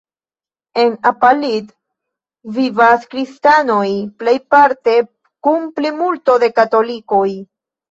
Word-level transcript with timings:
En 0.83 0.93
Apalit 1.09 1.67
vivas 2.55 3.05
kristanoj 3.13 3.85
plejparte 4.25 4.97
kun 5.49 5.71
plimulto 5.79 6.41
de 6.47 6.53
katolikoj. 6.59 7.25